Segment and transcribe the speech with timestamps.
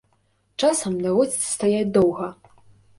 [0.63, 2.27] Часам даводзіцца стаяць доўга.